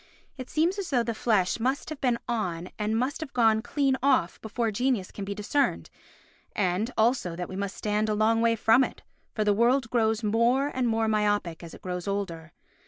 [0.35, 3.95] It seems as though the flesh must have been on and must have gone clean
[4.01, 5.91] off before genius can be discerned,
[6.55, 9.03] and also that we must stand a long way from it,
[9.35, 12.51] for the world grows more and more myopic as it grows older.